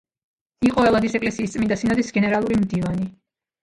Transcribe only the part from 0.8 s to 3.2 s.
ელადის ეკლესიის წმინდა სინოდის გენერალური მდივანი.